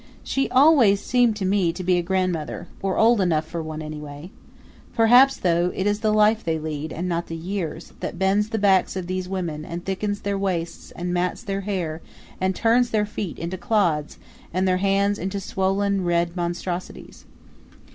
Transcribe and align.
She 0.23 0.49
always 0.49 0.99
seemed 0.99 1.35
to 1.35 1.45
me 1.45 1.71
to 1.73 1.83
be 1.83 1.99
a 1.99 2.01
grandmother 2.01 2.67
or 2.81 2.97
old 2.97 3.21
enough 3.21 3.45
for 3.45 3.61
one 3.61 3.83
anyway. 3.83 4.31
Perhaps, 4.95 5.37
though, 5.37 5.71
it 5.75 5.85
is 5.85 5.99
the 5.99 6.11
life 6.11 6.43
they 6.43 6.57
lead, 6.57 6.91
and 6.91 7.07
not 7.07 7.27
the 7.27 7.35
years, 7.35 7.93
that 7.99 8.17
bends 8.17 8.49
the 8.49 8.57
backs 8.57 8.95
of 8.95 9.05
these 9.05 9.29
women 9.29 9.63
and 9.63 9.85
thickens 9.85 10.21
their 10.21 10.39
waists 10.39 10.89
and 10.93 11.13
mats 11.13 11.43
their 11.43 11.61
hair 11.61 12.01
and 12.39 12.55
turns 12.55 12.89
their 12.89 13.05
feet 13.05 13.37
into 13.37 13.57
clods 13.59 14.17
and 14.51 14.67
their 14.67 14.77
hands 14.77 15.19
into 15.19 15.39
swollen, 15.39 16.03
red 16.03 16.35
monstrosities. 16.35 17.25